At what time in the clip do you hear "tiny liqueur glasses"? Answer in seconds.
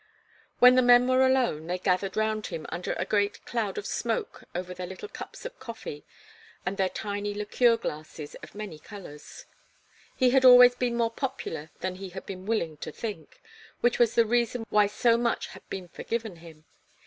6.89-8.33